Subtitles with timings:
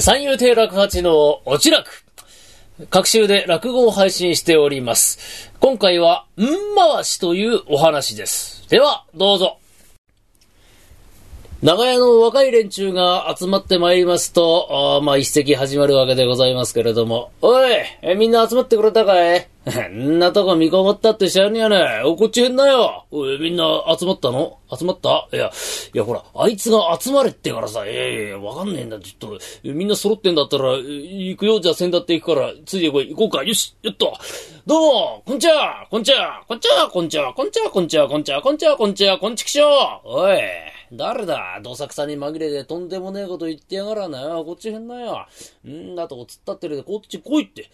[0.00, 2.04] 三遊亭楽八の落ちらく。
[2.90, 5.52] 各週で落語を配信しております。
[5.60, 6.44] 今回は、ん
[6.74, 8.68] 回しというお話です。
[8.68, 9.58] では、どうぞ。
[11.64, 17.70] 長屋の若い連中が集まってまいりますと、あまあ一席始まるわけでございますけれども、おい
[18.02, 19.48] えみんな集まってくれたかい？
[19.88, 22.02] んなとこ見こもったって知らねえやね。
[22.04, 23.06] お、こっちへんなよ。
[23.10, 24.58] おい、みんな集まったの？
[24.78, 25.26] 集まった？
[25.32, 25.50] いや、
[25.94, 34.12] いやほら、あいつが集まれってからさ、いやいや、わかんねえんだ、ちょっと、みんな揃ってんだったら、行くよ、じゃあ先だって行くから、ついてこい、行こうか、よし、よっと。
[34.66, 39.66] どうも、こんちは、こんちは、こんちは、こんちは、こんちは、こんちは、こんちは、こんちは、こんちは、こんちきしょ
[40.04, 40.08] う。
[40.20, 40.36] おい、
[40.96, 41.60] 誰だ？
[41.62, 44.44] どさくさに紛れてとんでもねえこと言ってやがらなよ。
[44.44, 45.26] こっちへんなよ。
[45.66, 47.70] んだと突っ立ってるでこっち来いって。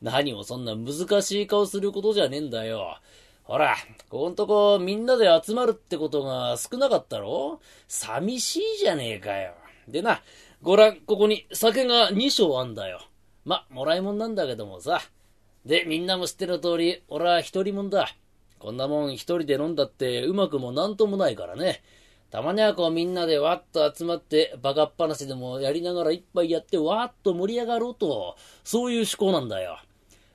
[0.00, 2.98] 何もそんな難しい顔することじゃねえんだよ。
[3.42, 3.76] ほら、
[4.08, 7.60] ここんとこみんなで集まるってことが少なかったろ？
[7.88, 9.52] 寂しいじゃねえかよ。
[9.86, 10.22] でな、
[10.62, 13.00] ご覧、ここに酒が2升あんだよ。
[13.44, 15.02] ま、もらいもんなんだけどもさ。
[15.66, 18.14] で、みんなも知ってる通り、俺は一人もんだ。
[18.58, 21.82] こんなもん一人で飲んだってうまくもなんともないからね。
[22.34, 29.78] たまにはこうみんなでわっと集まってバカっ話でもやりながら一杯やってわーっと盛り上がろうと、そういう趣向なんだよ。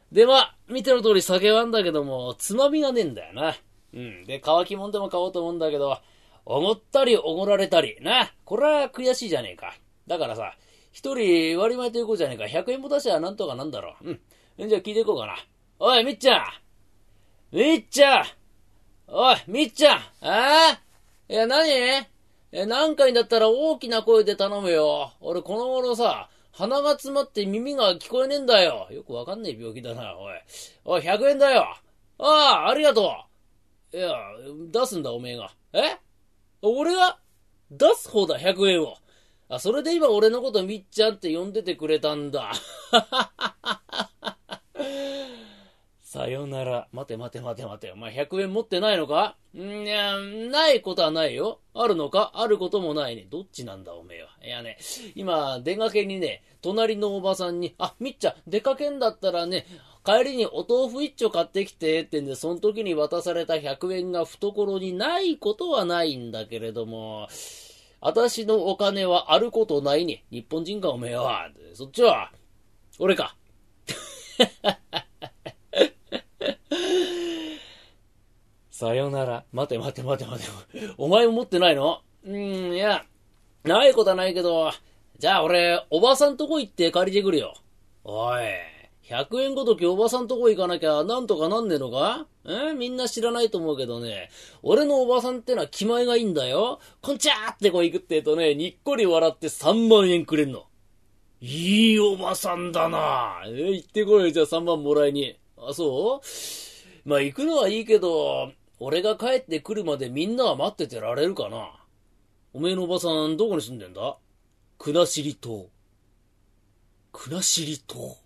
[0.09, 3.53] で、まあ、見ての通り酒はんだけども、つまみがねえんだよな。
[3.93, 4.23] うん。
[4.23, 5.97] で、乾きもんでも買おうと思うんだけど、
[6.45, 8.31] おごったりおごられたり、な。
[8.45, 9.75] これは悔しいじゃねえか。
[10.07, 10.55] だからさ、
[10.93, 12.45] 一人割り前ということじゃねえか。
[12.45, 14.17] 100円も出しゃなんとかなんだろう。
[14.57, 14.69] うん。
[14.69, 15.35] じゃあ聞いていこうかな。
[15.79, 16.45] おい、みっちゃん
[17.51, 18.25] みっちゃん
[19.09, 20.88] おい、みっちゃんああ
[21.31, 21.69] いや、何？
[22.51, 25.11] え、何回だったら大きな声で頼むよ。
[25.21, 28.87] 俺、この頃さ、鼻が詰まって耳が聞こえねえんだよ。
[28.89, 30.33] よくわかんねえ病気だな、おい。
[30.85, 31.67] おい、100円だよ。
[32.17, 32.25] あ
[32.65, 33.13] あ、ありがと
[33.93, 33.97] う。
[33.97, 34.11] いや、
[34.71, 35.51] 出すんだ、おめえが。
[35.73, 35.99] え？
[36.63, 37.19] 俺が？
[37.69, 38.95] 出す方だ、100円を。
[39.49, 42.39] あ、それで今俺のことみっちゃんって呼んでてくれたんだ。
[42.39, 42.53] は
[42.91, 43.53] はは
[43.91, 44.09] は
[46.11, 46.87] さよなら。
[46.91, 47.91] 待て待て待て待て。
[47.91, 49.35] お前100円持ってないのか？
[49.55, 51.59] んいや、ないことはないよ。
[51.75, 52.31] あるのか？
[52.33, 53.27] あることもないね。
[53.29, 54.29] どっちなんだおめえは。
[54.43, 54.79] いやね、
[55.13, 59.67] 今、出かけにね、隣のおばさんに、あ、みっちゃん、出かけんだったらね、
[60.03, 67.27] 帰りにお豆腐一丁買ってきて、ってんで、その時に渡された100円が懐にないことはないんだけれども、
[68.01, 70.23] 私のお金はあることないね。
[70.31, 71.51] 日本人かおめえは。
[71.75, 72.31] そっちは、
[72.97, 73.35] 俺か。
[78.69, 79.43] さよなら。
[79.51, 80.49] 待て待て待て待て。
[80.97, 82.01] お前も持ってないの？
[82.23, 83.03] うーん、いや、
[83.63, 84.71] ないことはないけど、
[85.17, 87.55] じゃあ俺、おばさんとこ行って借りてくるよ。
[88.05, 88.43] おい、
[89.03, 92.25] 100円ごときおばさんとこ行かなきゃなんとかなんねえのか？
[92.45, 94.29] えみんな知らないと思うけどね、
[94.63, 96.79] 俺のおばさんってのは気前がいいんだよ。
[97.01, 100.65] こんちゃーってこう行くってえとね、にっこり笑って3万円くれんの。
[101.41, 103.41] いいおばさんだな。
[103.45, 105.38] え行ってこいよ、じゃあ3万もらいに。
[105.67, 107.09] あ、そう？
[107.09, 111.71] まあ行くのはいいけど、俺が帰ってくるまでみんなは待っててられるかな？
[112.53, 114.17] おめえのおばさん、どこに住んでんだ？
[114.77, 115.67] 国後島。
[117.11, 118.17] 国後島。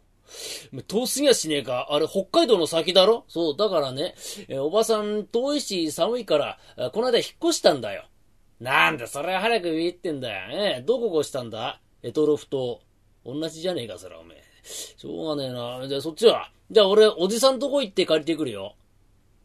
[0.87, 1.87] 遠すぎやしねえか。
[1.91, 3.25] あれ、北海道の先だろ？
[3.27, 4.15] そう、だからね、
[4.47, 8.05] えおばさん、遠いし寒いから、この間引っ越したんだよ。
[8.59, 10.51] なんだ、それは早く言ってんだよ。
[10.51, 11.81] ええ、どこ越したんだ？
[12.01, 12.81] エトロフ島。
[13.25, 14.43] 同じじゃねえか、それ、おめえ。
[14.63, 15.87] しょうがねえな。
[15.87, 16.49] じゃあ、そっちは？
[16.71, 18.75] じゃあ、俺、おじさんとこ行って借りてくるよ。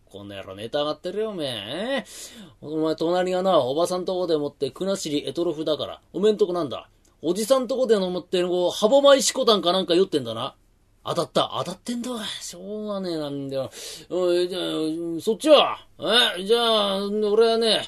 [0.06, 2.04] この野郎ネタ上がってるよ、おめえ。
[2.62, 6.88] お前、隣がな、おばさんとこでもって、国後エトロフだから、おめんとこなんだ。
[7.20, 10.54] おじさんとこで飲むって、こう、ハボマイシコタンかなんか酔ってんだな。
[11.08, 11.54] 当たった。
[11.58, 12.10] 当たってんだ。
[12.40, 13.70] しょうがねえなんだよ。
[14.10, 14.62] おい、じゃあ、
[15.20, 15.78] そっちは？
[16.38, 16.44] え？
[16.44, 17.82] じゃあ、俺はね、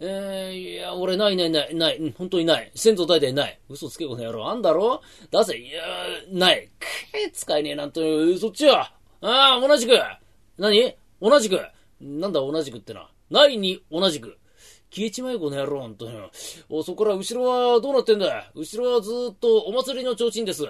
[0.00, 2.72] えー、いや、俺ないないない、ない、本当にない。
[2.74, 3.60] 先祖代々ない。
[3.68, 4.48] 嘘つけこの野郎。
[4.48, 5.02] あんだろ？
[5.30, 5.56] 出せ。
[5.56, 5.82] いや、
[6.30, 6.68] ない。
[6.78, 6.86] く
[7.16, 8.00] え、使えねえなんて、
[8.38, 8.92] そっちは？
[9.20, 9.92] ああ、同じく。
[10.58, 10.96] 何？
[11.20, 11.60] 同じく。
[12.00, 13.08] なんだ同じくってな。
[13.30, 14.36] ないに同じく。
[14.90, 16.16] 消えちまえこの野郎、ほんとに。
[16.68, 20.64] お、そこから後ろはどうなってんだ後ろはずーっとお祭りの提灯です。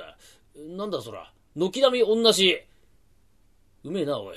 [0.77, 1.33] なんだそら？
[1.57, 2.59] 軒並み同じ。
[3.85, 4.37] うめえな、おい。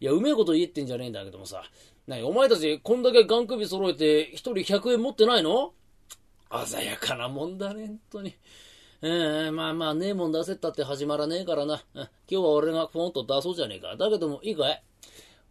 [0.00, 1.62] いや、うめえこと言えってんじゃねえんだけどもさ。
[2.06, 5.72] なに、お前たち、こんだけガン首揃えて、一人100円持ってないの？
[6.66, 8.34] 鮮やかなもんだね、ほんとに。
[9.02, 11.82] ええまあまあ、ねえもん出せったって始まらねえからな。
[11.94, 13.96] 今日は俺がポンと出そうじゃねえか。
[13.96, 14.82] だけども、いいかい？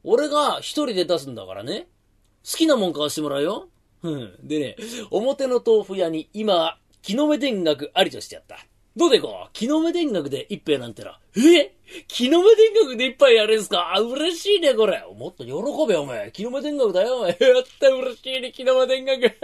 [0.04, 1.88] 俺が一人で出すんだからね。
[2.44, 3.70] 好きなもん買わしてもらうよ。
[4.04, 4.36] うん。
[4.44, 4.76] でね、
[5.12, 8.58] 表の豆腐屋に今、木の芽田楽ありとしてやった。
[8.96, 11.20] どうでこう木の芽田楽で一杯なんてな。
[11.38, 11.74] え？
[12.08, 13.94] 木の芽田楽で一杯やるんすか？
[13.94, 15.04] あ、嬉しいね、これ。
[15.18, 15.52] もっと喜
[15.88, 16.32] べ、お前。
[16.32, 17.30] 木の芽田楽だよ、お前。
[17.32, 17.38] やっ
[17.80, 19.36] た、嬉しいね、木の芽田楽。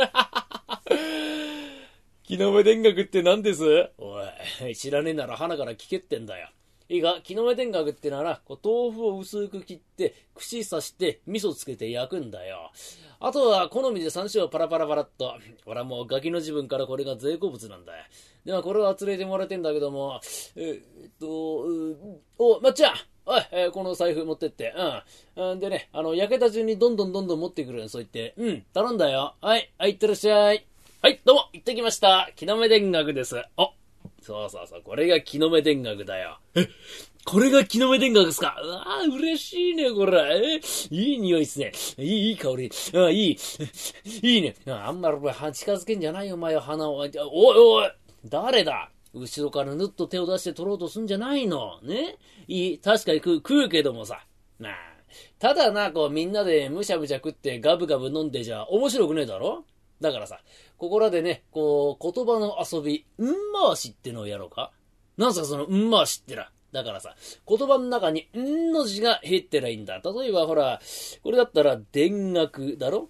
[2.24, 3.90] 木の芽田楽って何です？
[3.98, 4.22] お
[4.70, 6.48] い、知らねえなら花から聞けってんだよ。
[6.92, 12.70] いいか、木の芽田楽ってなら、こう豆腐を薄く切って、串刺して、味噌つけて焼くんだよ。
[13.22, 15.34] あとは、好みで山椒パラパラパラっと。
[15.66, 18.04] 俺はもうガキの自分からこれが税好物なんだよ。
[18.44, 20.20] では、これは連れてもらってんだけども、
[20.58, 21.66] えっと、
[22.38, 22.94] お、まっちゃん
[23.26, 24.74] おい、えー、この財布持ってって。
[25.38, 25.60] うん。
[25.62, 28.34] でね、あの、焼けた順にどんどんどんどん持ってくるそう言って。
[28.36, 29.36] うん、頼んだよ。
[29.40, 30.68] はい、はい、いってらっしゃい。
[31.02, 32.30] はい、どうも、行ってきました。
[32.36, 33.38] 木の芽田楽です。
[33.38, 33.72] あ、
[34.22, 36.40] そうそうそう、これが木の芽田楽だよ。
[36.56, 36.68] え、
[37.26, 38.56] これが木の芽田楽ですか？
[38.64, 40.60] うわぁ、嬉しいね、これ。
[40.60, 41.72] えいい匂いっすね。
[41.98, 42.72] いい、いい香り。
[42.96, 43.38] あいい。
[44.22, 44.56] いいね。
[44.68, 45.18] あんまり
[45.54, 46.98] 近づけんじゃないよ、お前は鼻を。
[46.98, 47.92] おいおい、
[48.26, 48.92] 誰だ？
[49.14, 51.80] 後ろからぬっと手を出して取ろうとすんじゃないの？
[51.82, 52.18] ね？
[52.48, 54.24] いい、確かに食う、食うけどもさ。
[54.60, 54.74] なあ。
[55.40, 59.66] ただな、こうみんなでむしゃむしゃ食ってガブガブ飲んでじゃ面白くねえだろ？
[60.02, 60.40] だからさ、
[60.78, 64.72] ここらでね、こう、言葉の遊び、うん回しってのをやろうか？
[65.18, 66.50] なんすかそのうん回しってな。
[66.72, 67.16] だからさ、
[67.48, 70.02] 言葉の中にんの字が入ってらいんだ。
[70.04, 70.82] 例えばほら、
[71.22, 72.00] これだったら田
[72.34, 73.10] 楽だろ？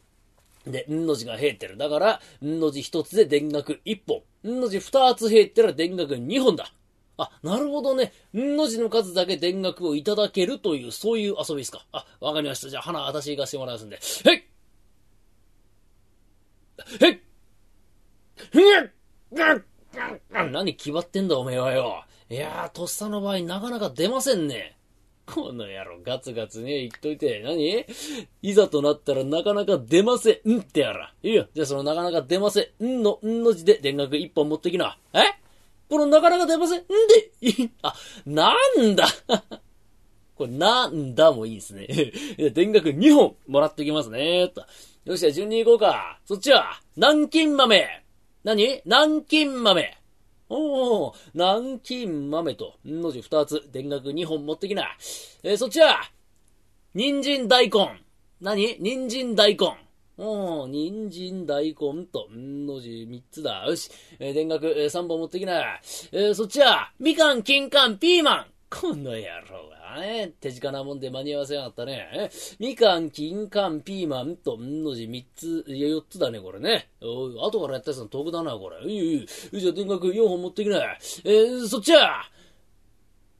[0.65, 1.77] で、んの字が入ってる。
[1.77, 4.21] だから、んの字一つで田楽一本。
[4.43, 6.73] んの字二つ入ってら田楽二本だ。
[7.17, 8.13] あ、なるほどね。
[8.35, 11.85] んの字の数だけ田楽をいただけるという、そういう遊びですか。
[11.91, 12.69] あ、わかりました。
[12.69, 13.95] じゃあ、花、私行かせてもらいますんで。
[13.95, 14.43] へい
[17.01, 17.17] へっ
[20.31, 22.05] 何決まってんだおめえはよ。
[22.29, 24.77] いやー、とっさの場合なかなか出ませんね。
[25.25, 27.41] この野郎、ガツガツね、言っといて。
[27.43, 27.85] 何？
[28.41, 31.13] いざとなったらなかなか出ませんってやら。
[31.23, 31.47] いいよ。
[31.53, 34.97] じゃあそのなかなか出ませんの、んの字で田楽一本持ってきな。
[35.13, 35.19] え？
[35.89, 36.87] このなかなか出ませんんで、
[37.81, 37.93] あ、
[38.25, 39.05] なんだ
[40.35, 41.87] これなんだもいいですね。
[42.55, 44.47] 田楽二本もらってきますね。
[44.49, 44.65] と。
[45.05, 46.19] よし、じゃあ順に行こうか。
[46.25, 47.87] そっちは、南京豆。
[48.43, 48.81] 何？
[48.85, 49.97] 南京豆。
[50.49, 54.97] おお、南京豆と、の字二つ、田楽二本持ってきな。
[55.43, 56.01] えー、そっちは、
[56.93, 58.01] 人参大根。
[58.41, 58.77] 何？
[58.79, 59.91] 人参大根。
[60.17, 61.75] おお、人参大根
[62.05, 63.65] と、んの字三つだ。
[63.65, 63.89] よし、
[64.19, 65.79] えー、田楽、え、三本持ってきな。
[66.11, 68.45] えー、そっちは、みかん、金柑、ピーマン。
[68.71, 69.19] この野
[69.49, 70.31] 郎ね。
[70.39, 72.29] 手近なもんで間に合わせやがったね。
[72.57, 76.89] みかん、金柑、ピーマンと、んの字3つ、いや4つだね、これね。
[77.01, 78.89] おい、後からやったやつの得だな、これ。
[78.89, 79.59] いい、いい。
[79.59, 80.77] じゃあ、とにかく4本持ってきな。
[80.77, 82.23] えー、そっちは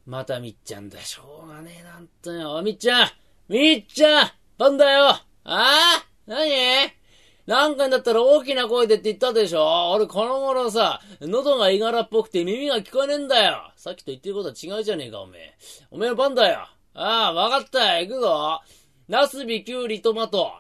[0.06, 1.00] またみっちゃんだ。
[1.00, 2.62] しょうがねえなんとよ。
[2.62, 3.10] みっちゃん
[3.48, 7.01] みっちゃんパンだよああ何？
[7.48, 9.92] なんかだったら大きな声でって言ったでしょ？
[9.92, 13.72] 俺この頃さ、喉がいがらっぽくて耳が聞こえねえんだよ。
[13.76, 15.58] さっきと言ってることは違うじゃねえか、おめえ。
[15.90, 16.68] おめえの番だよ。
[16.94, 18.08] ああ、わかったよ。
[18.08, 18.62] 行くぞ。
[19.08, 20.52] ナスビ、キュウリ、トマト。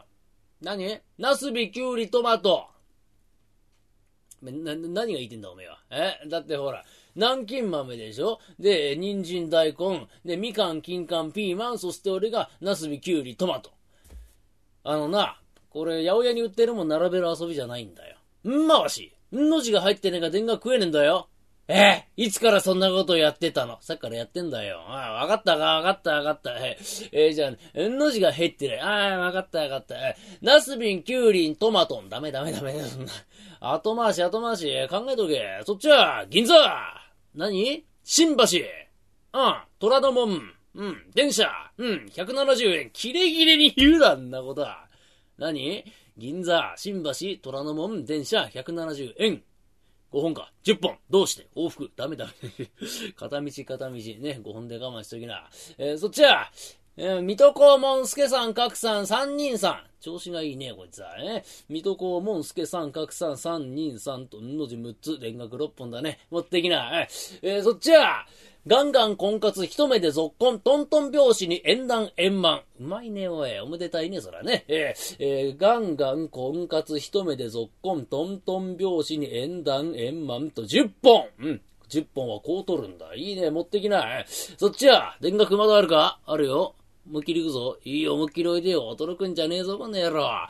[0.61, 0.99] 何？
[1.17, 2.67] ナスビ、キュウリ、トマト。
[4.41, 5.77] な、何が言ってんだ、おめえは？
[5.91, 6.27] え？
[6.27, 6.83] だってほら、
[7.15, 8.39] 南京豆でしょ？
[8.59, 10.07] で、人参、大根。
[10.25, 11.79] で、みかん、金柑、ピーマン。
[11.79, 13.71] そして俺が、ナスビ、キュウリ、トマト。
[14.83, 15.37] あのな、
[15.71, 18.17] これ、八百屋に売ってるもん並べる遊びじゃないんだよ。
[18.43, 19.15] んまわし。
[19.33, 21.29] んの字が入ってねえか電話食えねえんだよ。
[21.67, 23.77] ええいつからそんなことやってたの？
[23.79, 24.81] さっきからやってんだよ。
[24.87, 26.51] ああ、わかったか、わかった、わかった。
[26.57, 26.77] え
[27.13, 28.79] えー、じゃあ、んの字が入ってない。
[28.81, 29.95] ああ、わかった、わかった。
[29.95, 32.09] えナスビン、キュウリン、トマトン。
[32.09, 32.75] ダメ、ダメ、ダメ。
[33.61, 34.87] 後回し、後回し。
[34.89, 35.61] 考えとけ。
[35.65, 36.55] そっちは、銀座
[37.35, 37.85] 何？
[38.03, 38.43] 新橋。
[39.33, 40.41] うん、虎ノ門。
[40.73, 41.49] うん、電車。
[41.77, 42.89] うん、170円。
[42.91, 44.90] キレキレに言うな、んなことは。
[45.41, 45.83] 何？
[46.17, 49.43] 銀座、新橋、虎ノ門、電車、170円。
[50.11, 50.53] 5本か。
[50.63, 50.97] 10本。
[51.09, 51.47] どうして？
[51.55, 51.89] 往復。
[51.95, 52.31] ダメダメ。
[53.17, 53.91] 片道片道。
[53.91, 53.99] ね。
[53.99, 55.49] 5本で我慢しときな。
[55.79, 56.51] えー、そっちは、
[57.03, 59.83] えー、水戸黄門助さん、角さん、三人さん。
[60.01, 61.17] 調子がいいね、こいつは。
[61.17, 61.43] ね。
[61.67, 66.19] 水戸黄門助さん、角さん、三人さんと、んの字6つ、連学6本だね。
[66.29, 67.07] 持ってきな。
[67.41, 68.27] えー、そっちは、
[68.67, 72.61] ガンガン婚活一目で続婚、トントン拍子に縁談円満。
[72.79, 73.59] うまいね、おい。
[73.61, 74.65] おめでたいね、そらね。
[74.67, 81.61] えー、えー、ガンガン婚活一目で続婚、トントン拍子に縁談円満と10本うん。
[81.89, 83.15] 10本はこう取るんだ。
[83.15, 84.05] いいね、持ってきな。
[84.27, 86.19] そっちは、電学まだあるか？
[86.27, 86.75] あるよ。
[87.07, 87.77] 思いっきり行くぞ。
[87.83, 88.95] いいよ、思いっきりおいでよ。
[88.97, 90.47] 驚くんじゃねえぞ、この野郎。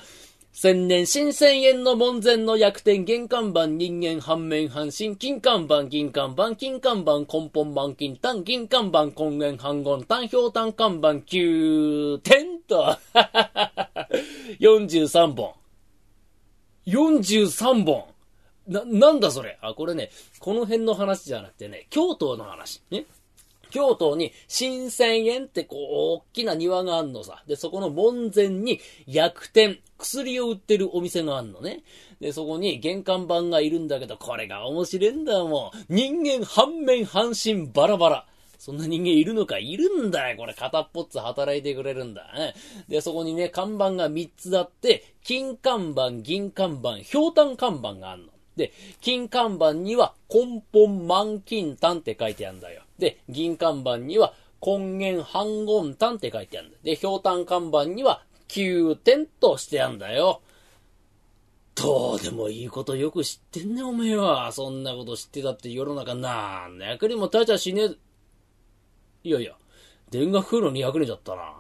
[0.54, 12.98] 千年新千円の門前の逆転、玄関板人間反面半身、金看板銀看板、金看板根本板金単、銀看板根源半言、単表単看板9点と、
[14.60, 15.54] 43本。
[16.86, 18.06] 43本。
[18.68, 19.58] な、なんだそれ。
[19.62, 22.82] あ、これね、この辺の話じゃなくてね、京都の話。
[22.92, 23.06] ね。
[23.72, 27.44] 京都に新千円ってこう、大きな庭があんのさ。
[27.48, 31.84] で、そこの門前に薬店、薬を売ってるお店があんのね。
[32.20, 35.96] で、そこに玄関板がいるんだけど、これが面白いんだもん。
[35.96, 38.28] 人間半面半身バラバラ。
[38.60, 39.58] そんな人間いるのか？
[39.58, 40.38] いるんだよ。
[40.38, 42.32] これ片っぽっつ働いてくれるんだ。
[42.88, 48.31] で、そこにね、看板が3つあって、金看板、銀看板、ひょうたん看板があんの。
[48.56, 52.84] で、金看板には根本満金丹って書いてあるんだよ。
[53.00, 54.34] で、銀看板には
[54.66, 56.84] 根源半言丹って書いてあるんだよ。
[56.84, 60.42] で、ひょうたん看板には9点としてあるんだよ。
[61.76, 64.52] どうでもいいことよく知ってんね、おめえは。
[64.52, 67.88] そんなこと知ってたって世の中なんの役にも立ちゃしねえ。
[69.24, 69.54] いやいや、
[70.12, 71.54] 電学風呂に役に立ったな。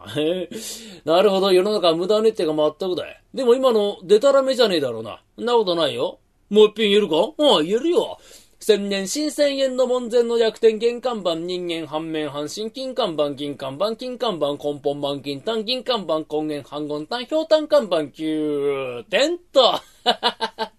[1.05, 3.23] なるほど、世の中は無駄ねってか全くだい。
[3.33, 5.23] でも今のデタラメじゃねえだろうな。
[5.39, 6.19] んなことないよ。
[6.51, 7.15] もう一品言えるか？
[7.39, 8.19] ああ、言えるよ。
[8.59, 19.81] 千年新千円の門前の逆転玄関板人間半面半身金看板銀看板金看板根本板金単銀看板根源半言単氷単看板9点と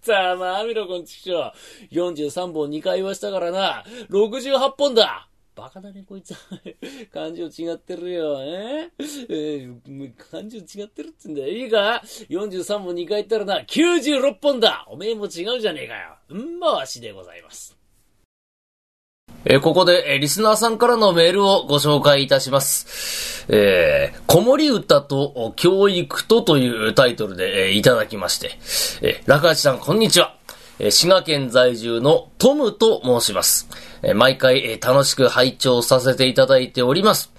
[0.01, 1.51] さあまあ、みろ、こんちくしょ
[1.91, 1.93] う。
[1.93, 3.83] 43本2回はしたからな。
[4.09, 6.33] 68本だバカだね、こいつ。
[7.13, 8.89] 感情違ってるよ、え？
[8.99, 11.47] えー、感情違ってるって言うんだよ。
[11.49, 16.15] いいか ?43 本2回言ったらな、96本だおめえも違うじゃねえかよ。
[16.29, 17.77] うんまわしでございます。
[19.45, 23.45] えー、ここで、えー、リスナーさんからのメールをご紹介いたします。
[23.49, 28.57] えー、子守歌と教育とというタイトルで、え、いただきまして、
[29.01, 30.42] えー、落八さん、こんにちは。
[30.79, 33.67] え、滋賀県在住のトムと申します。
[34.01, 37.31] え毎回楽しく拝聴させていただいております。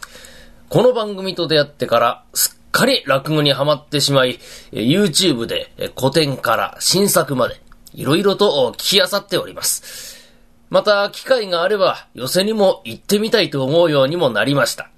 [0.69, 4.39] この番組と出会ってからすっかり落語にはまってしまい、
[4.73, 7.61] YouTube で古典から新作まで
[7.93, 10.33] いろいろと聞き漁っております。
[10.71, 14.91] また機会があれば寄せにも行ってみたいと思うようにもなりました。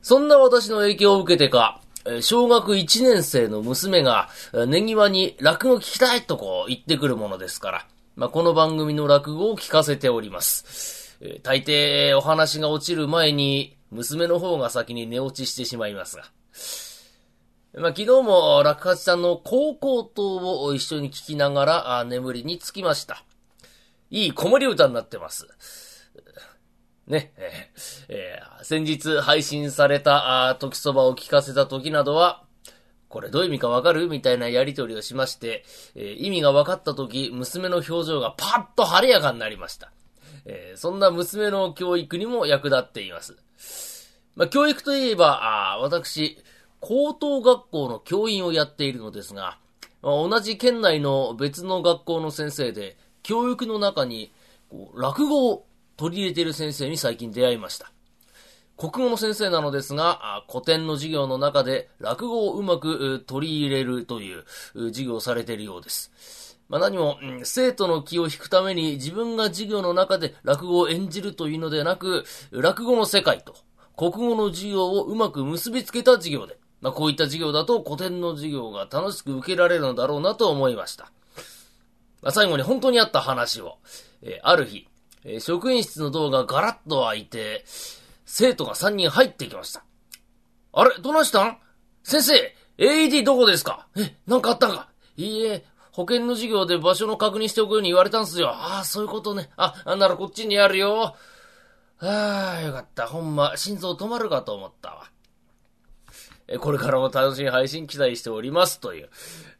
[0.00, 1.80] そんな私の影響を受けてか、
[2.20, 4.28] 小学1年生の娘が、
[4.66, 7.86] ネギワに落語聞きたいとこう言ってくるものですから、
[8.16, 11.16] まあ、この番組の落語を聞かせております。
[11.20, 16.24] え、大抵お話が落ちる前に、娘の方が先に寝落ちしてしまいますが。
[17.74, 23.24] まあ、昨日も落八さんの高校等を一緒に聞きながら眠りにつきました。
[24.10, 25.46] いい子守歌になってます。
[27.08, 27.32] ね、
[28.08, 32.44] えー、先日配信されたあ時そばを聞かせた時などは、
[33.08, 34.08] これどういう意味かわかる？
[34.08, 39.90] みたいなやりとりをしまして、えー、意味が分かった時、娘の表情がパッと晴れやかになりました。
[40.44, 43.36] えー、そんな娘の教育にも役立っています。
[44.36, 46.38] まあ、教育といえば、あ私、
[46.80, 49.58] 高等学校の教員をやっているのですが、
[50.02, 54.32] まあ、同じ県内の別の学校の先生で、教育の中に、
[54.70, 55.66] こう落語を
[55.98, 57.92] 取り入れている先生に最近出会いました。
[58.76, 66.56] 国語の先生なのですが、古典の授業の中で落語をうまく取り入れるという授業をされているようです。
[66.68, 73.56] まあ、何も、生徒の気を引くために自分が授業の中で落語を演じるというのではなく、落語の世界と
[73.96, 81.10] 国語の授業をうまく結びつけた授業で、まあ、こういった授業だと古典の授業が楽しく受けられるのだろうなと思いました。
[82.22, 83.78] まあ、最後に本当にあった話を、
[84.22, 84.86] えー、ある日、
[85.24, 87.64] えー、職員室のドアがガラッと開いて、
[88.24, 89.84] 生徒が3人入ってきました。
[90.72, 90.98] あれ？
[91.00, 91.58] どないしたん？
[92.02, 93.88] 先生 !AED どこですか？
[93.96, 94.88] え、なんかあったんか？
[95.16, 98.50] いいえ、保険の授業で場所の確認しておくように言われたんすよ。
[98.50, 99.50] ああ、そういうことね。
[99.56, 101.16] あ、あんならこっちにあるよ。
[102.00, 103.06] ああ、よかった。
[103.08, 105.10] ほんま、心臓止まるかと思ったわ。
[106.60, 109.10] これからも楽しい配信期待しておりますという。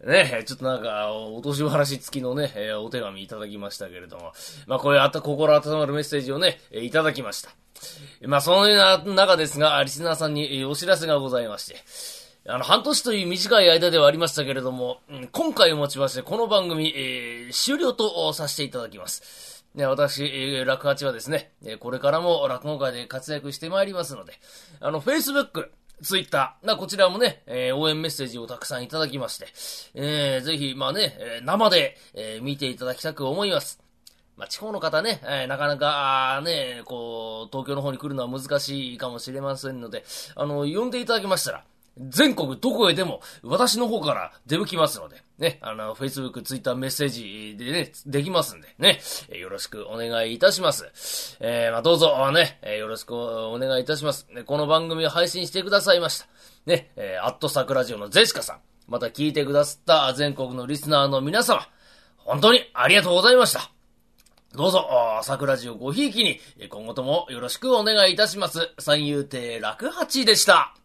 [0.06, 4.32] ね、ちょっとなんか、お年話付きのね、お手紙いただきましたけれども。
[4.66, 7.50] まあ、こういうあた心温まるメッセージをね、いただきました。
[8.26, 11.76] まあ、そのような中ですが、リスナーさんにお知らせがございまして。
[12.50, 15.00] あの、半年という短い間ではありましたけれども、
[15.32, 19.66] 今回をもちまして、この番組、えー、終了とさせていただきます。
[19.74, 24.32] ね、私、えー、落八はですね、これからも落語界で活躍してまいりますので、
[24.80, 25.68] あの、Facebook、
[26.02, 29.46] ツイッター、こちらもね、えー、応援メッセージをたくさんいただきまして、
[29.94, 33.80] えー、ぜひ、まあね、え生で、えー、見ていただきたく思います。
[34.36, 40.04] まあ、地方の方ね、えー、なかなか、ね、こう、東京の方に来るのは難しいかもしれませんので、
[40.36, 41.64] あの、呼んでいただきましたら、
[41.98, 49.00] 全国どこへでも私の方から出向きますので、ね、あの、Facebook、Twitter メッセージでね、できますんで、ね、
[49.38, 51.36] よろしくお願いいたします。
[51.40, 54.26] えー、まあ、どうぞ、ね、よろしくお願いいたします。
[54.32, 56.26] ね、この番組を配信してくださいました。
[56.66, 61.68] ね、えー、アットサクラジオのゼシカさん、また聞いてくださった全国のリスナーの皆様、
[62.16, 63.70] 本当にありがとうございました。
[64.54, 68.72] どうぞ、あー桜ジオごひいきに、今後ともよろしくお願いいたします。
[68.78, 70.77] 三遊亭楽八でした。